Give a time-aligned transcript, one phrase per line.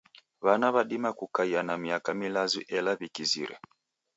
[0.43, 3.55] W'ana w'adima kukaia na miaka milazi ela w'ikizire.